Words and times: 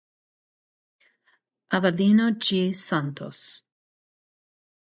Avelino 1.77 2.25
G. 2.43 2.73
Santos. 2.73 3.39